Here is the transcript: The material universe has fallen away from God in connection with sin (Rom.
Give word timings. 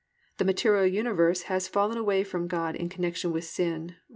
The 0.37 0.45
material 0.45 0.87
universe 0.87 1.43
has 1.43 1.67
fallen 1.67 1.95
away 1.95 2.23
from 2.23 2.47
God 2.47 2.75
in 2.75 2.89
connection 2.89 3.31
with 3.31 3.45
sin 3.45 3.89
(Rom. 3.89 3.95